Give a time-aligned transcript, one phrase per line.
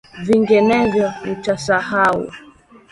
[0.25, 2.19] Vinginevyo nitasahau.